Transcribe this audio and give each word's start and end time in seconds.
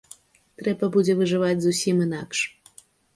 Трэба 0.61 0.87
будзе 0.95 1.13
выжываць 1.19 1.57
зусім 1.65 1.99
інакш. 2.07 2.39